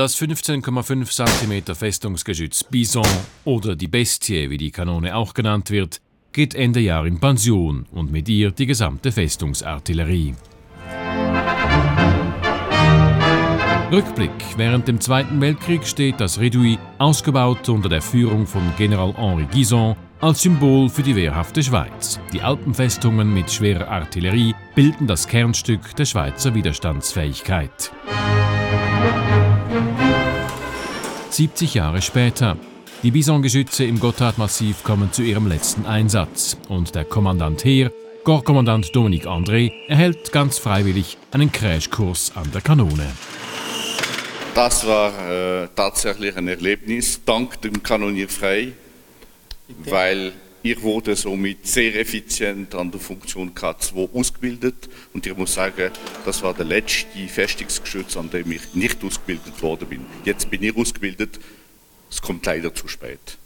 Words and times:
Das 0.00 0.16
15,5 0.16 1.10
cm 1.10 1.74
Festungsgeschütz 1.76 2.64
Bison 2.64 3.04
oder 3.44 3.76
die 3.76 3.86
Bestie, 3.86 4.48
wie 4.48 4.56
die 4.56 4.70
Kanone 4.70 5.14
auch 5.14 5.34
genannt 5.34 5.68
wird, 5.68 6.00
geht 6.32 6.54
Ende 6.54 6.80
Jahr 6.80 7.04
in 7.04 7.20
Pension 7.20 7.84
und 7.92 8.10
mit 8.10 8.26
ihr 8.30 8.50
die 8.50 8.64
gesamte 8.64 9.12
Festungsartillerie. 9.12 10.34
Rückblick. 13.92 14.30
Während 14.56 14.88
dem 14.88 15.02
Zweiten 15.02 15.38
Weltkrieg 15.42 15.86
steht 15.86 16.18
das 16.18 16.40
Redouis, 16.40 16.78
ausgebaut 16.96 17.68
unter 17.68 17.90
der 17.90 18.00
Führung 18.00 18.46
von 18.46 18.62
General 18.78 19.12
Henri 19.14 19.44
Guison, 19.52 19.96
als 20.22 20.40
Symbol 20.40 20.88
für 20.88 21.02
die 21.02 21.14
wehrhafte 21.14 21.62
Schweiz. 21.62 22.18
Die 22.32 22.40
Alpenfestungen 22.40 23.34
mit 23.34 23.52
schwerer 23.52 23.88
Artillerie 23.88 24.54
bilden 24.74 25.06
das 25.06 25.28
Kernstück 25.28 25.94
der 25.94 26.06
Schweizer 26.06 26.54
Widerstandsfähigkeit. 26.54 27.92
70 31.40 31.72
Jahre 31.72 32.02
später. 32.02 32.58
Die 33.02 33.10
Bisongeschütze 33.10 33.84
im 33.84 33.98
Gotthardmassiv 33.98 34.84
kommen 34.84 35.10
zu 35.10 35.22
ihrem 35.22 35.46
letzten 35.46 35.86
Einsatz 35.86 36.58
und 36.68 36.94
der 36.94 37.06
Kommandant 37.06 37.64
Heer, 37.64 37.90
Korpskommandant 38.24 38.94
Dominique 38.94 39.26
André, 39.26 39.72
erhält 39.88 40.32
ganz 40.32 40.58
freiwillig 40.58 41.16
einen 41.30 41.50
Crashkurs 41.50 42.32
an 42.34 42.52
der 42.52 42.60
Kanone. 42.60 43.10
Das 44.54 44.86
war 44.86 45.14
äh, 45.30 45.68
tatsächlich 45.74 46.36
ein 46.36 46.46
Erlebnis, 46.46 47.24
dank 47.24 47.58
dem 47.62 47.82
Kanonier 47.82 48.28
frei, 48.28 48.72
weil 49.86 50.34
ich 50.62 50.82
wurde 50.82 51.16
somit 51.16 51.66
sehr 51.66 51.98
effizient 51.98 52.74
an 52.74 52.90
der 52.90 53.00
Funktion 53.00 53.54
K2 53.54 54.14
ausgebildet 54.14 54.88
und 55.14 55.26
ich 55.26 55.36
muss 55.36 55.54
sagen, 55.54 55.90
das 56.24 56.42
war 56.42 56.54
der 56.54 56.66
letzte 56.66 57.28
Festungsgeschütz, 57.28 58.16
an 58.16 58.30
dem 58.30 58.52
ich 58.52 58.74
nicht 58.74 59.02
ausgebildet 59.02 59.62
worden 59.62 59.88
bin. 59.88 60.06
Jetzt 60.24 60.50
bin 60.50 60.62
ich 60.62 60.76
ausgebildet, 60.76 61.40
es 62.10 62.20
kommt 62.20 62.44
leider 62.44 62.74
zu 62.74 62.88
spät. 62.88 63.38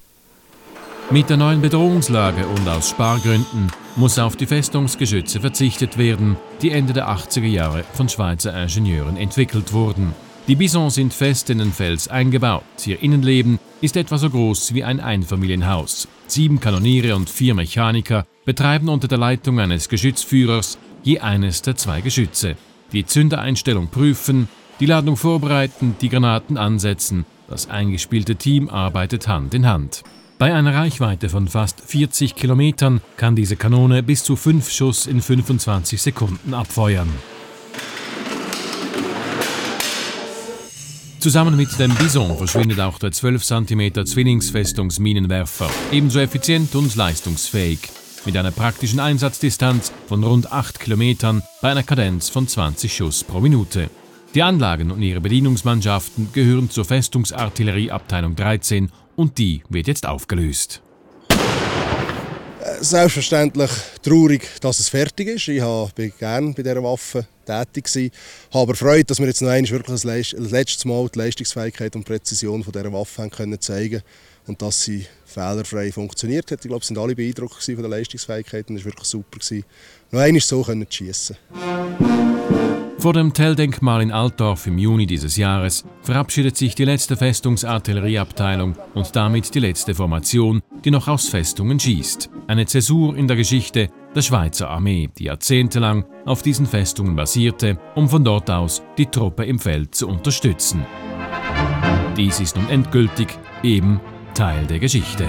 Mit 1.10 1.28
der 1.28 1.36
neuen 1.36 1.60
Bedrohungslage 1.60 2.46
und 2.46 2.66
aus 2.66 2.90
Spargründen 2.90 3.70
muss 3.94 4.18
auf 4.18 4.36
die 4.36 4.46
Festungsgeschütze 4.46 5.40
verzichtet 5.40 5.98
werden, 5.98 6.36
die 6.62 6.70
Ende 6.70 6.94
der 6.94 7.08
80er 7.08 7.46
Jahre 7.46 7.84
von 7.92 8.08
Schweizer 8.08 8.60
Ingenieuren 8.60 9.18
entwickelt 9.18 9.72
wurden. 9.72 10.14
Die 10.46 10.56
Bisons 10.56 10.96
sind 10.96 11.14
fest 11.14 11.48
in 11.48 11.56
den 11.56 11.72
Fels 11.72 12.06
eingebaut. 12.08 12.64
Ihr 12.84 13.02
Innenleben 13.02 13.58
ist 13.80 13.96
etwa 13.96 14.18
so 14.18 14.28
groß 14.28 14.74
wie 14.74 14.84
ein 14.84 15.00
Einfamilienhaus. 15.00 16.06
Sieben 16.26 16.60
Kanoniere 16.60 17.16
und 17.16 17.30
vier 17.30 17.54
Mechaniker 17.54 18.26
betreiben 18.44 18.90
unter 18.90 19.08
der 19.08 19.16
Leitung 19.16 19.58
eines 19.58 19.88
Geschützführers 19.88 20.76
je 21.02 21.20
eines 21.20 21.62
der 21.62 21.76
zwei 21.76 22.02
Geschütze. 22.02 22.56
Die 22.92 23.06
Zündereinstellung 23.06 23.88
prüfen, 23.88 24.48
die 24.80 24.86
Ladung 24.86 25.16
vorbereiten, 25.16 25.96
die 26.02 26.10
Granaten 26.10 26.58
ansetzen. 26.58 27.24
Das 27.48 27.70
eingespielte 27.70 28.36
Team 28.36 28.68
arbeitet 28.68 29.26
Hand 29.26 29.54
in 29.54 29.66
Hand. 29.66 30.02
Bei 30.36 30.52
einer 30.52 30.74
Reichweite 30.74 31.30
von 31.30 31.48
fast 31.48 31.80
40 31.80 32.34
Kilometern 32.34 33.00
kann 33.16 33.34
diese 33.34 33.56
Kanone 33.56 34.02
bis 34.02 34.24
zu 34.24 34.36
fünf 34.36 34.70
Schuss 34.70 35.06
in 35.06 35.22
25 35.22 36.02
Sekunden 36.02 36.52
abfeuern. 36.52 37.08
Zusammen 41.24 41.56
mit 41.56 41.78
dem 41.78 41.94
Bison 41.94 42.36
verschwindet 42.36 42.80
auch 42.80 42.98
der 42.98 43.10
12 43.10 43.42
cm 43.42 44.04
Zwillingsfestungsminenwerfer, 44.04 45.70
ebenso 45.90 46.18
effizient 46.18 46.74
und 46.74 46.94
leistungsfähig, 46.94 47.78
mit 48.26 48.36
einer 48.36 48.50
praktischen 48.50 49.00
Einsatzdistanz 49.00 49.90
von 50.06 50.22
rund 50.22 50.52
8 50.52 50.78
Kilometern 50.78 51.42
bei 51.62 51.70
einer 51.70 51.82
Kadenz 51.82 52.28
von 52.28 52.46
20 52.46 52.94
Schuss 52.94 53.24
pro 53.24 53.40
Minute. 53.40 53.88
Die 54.34 54.42
Anlagen 54.42 54.90
und 54.90 55.00
ihre 55.00 55.22
Bedienungsmannschaften 55.22 56.28
gehören 56.34 56.68
zur 56.68 56.84
Festungsartillerieabteilung 56.84 58.36
13 58.36 58.90
und 59.16 59.38
die 59.38 59.62
wird 59.70 59.86
jetzt 59.86 60.04
aufgelöst. 60.04 60.83
Selbstverständlich 62.84 63.70
traurig, 64.02 64.60
dass 64.60 64.78
es 64.78 64.90
fertig 64.90 65.28
ist. 65.28 65.48
Ich 65.48 65.62
bin 65.94 66.12
gerne 66.18 66.52
bei 66.52 66.62
dieser 66.62 66.82
Waffe 66.82 67.26
tätig. 67.46 67.86
Ich 67.96 68.12
habe 68.50 68.62
aber 68.62 68.74
Freude, 68.74 69.04
dass 69.04 69.18
wir 69.18 69.26
jetzt 69.26 69.40
noch 69.40 69.48
wirklich 69.48 70.02
das 70.02 70.04
letzte 70.04 70.86
Mal 70.86 71.08
die 71.08 71.18
Leistungsfähigkeit 71.18 71.96
und 71.96 72.04
Präzision 72.04 72.62
von 72.62 72.74
dieser 72.74 72.92
Waffe 72.92 73.22
haben 73.22 73.30
können 73.30 73.58
zeigen 73.58 74.02
und 74.46 74.60
dass 74.60 74.82
sie 74.82 75.06
fehlerfrei 75.24 75.92
funktioniert 75.92 76.50
hat. 76.50 76.62
Ich 76.62 76.68
glaube, 76.68 76.82
es 76.82 76.88
sind 76.88 76.98
alle 76.98 77.16
beeindruckt 77.16 77.54
von 77.54 77.76
der 77.76 77.88
Leistungsfähigkeit 77.88 78.68
und 78.68 78.76
es 78.76 78.84
war 78.84 78.92
wirklich 78.92 79.08
super 79.08 79.38
noch 80.10 80.20
einmal 80.20 80.42
so 80.42 80.62
zu 80.62 80.86
schiessen. 80.90 81.36
Vor 83.04 83.12
dem 83.12 83.34
Tell-Denkmal 83.34 84.00
in 84.00 84.10
Altdorf 84.10 84.66
im 84.66 84.78
Juni 84.78 85.04
dieses 85.04 85.36
Jahres 85.36 85.84
verabschiedet 86.00 86.56
sich 86.56 86.74
die 86.74 86.86
letzte 86.86 87.18
Festungsartillerieabteilung 87.18 88.76
und 88.94 89.14
damit 89.14 89.54
die 89.54 89.60
letzte 89.60 89.94
Formation, 89.94 90.62
die 90.86 90.90
noch 90.90 91.06
aus 91.06 91.28
Festungen 91.28 91.78
schießt. 91.78 92.30
Eine 92.46 92.64
Zäsur 92.64 93.14
in 93.14 93.28
der 93.28 93.36
Geschichte 93.36 93.88
der 94.14 94.22
Schweizer 94.22 94.70
Armee, 94.70 95.10
die 95.18 95.24
jahrzehntelang 95.24 96.06
auf 96.24 96.40
diesen 96.40 96.64
Festungen 96.64 97.14
basierte, 97.14 97.78
um 97.94 98.08
von 98.08 98.24
dort 98.24 98.50
aus 98.50 98.82
die 98.96 99.04
Truppe 99.04 99.44
im 99.44 99.58
Feld 99.58 99.94
zu 99.94 100.08
unterstützen. 100.08 100.86
Dies 102.16 102.40
ist 102.40 102.56
nun 102.56 102.70
endgültig 102.70 103.28
eben 103.62 104.00
Teil 104.32 104.66
der 104.66 104.78
Geschichte. 104.78 105.28